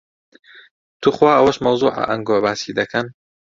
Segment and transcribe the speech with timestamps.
[1.01, 3.05] توخوا ئەوەش مەوزوعە ئەنگۆ باسی دەکەن.